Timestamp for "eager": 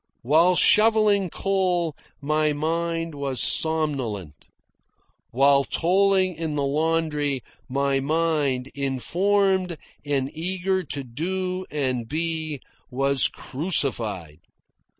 10.35-10.83